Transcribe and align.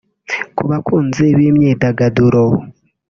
Ku 0.57 0.63
bakunzi 0.71 1.25
b’imyidagaduro 1.37 2.43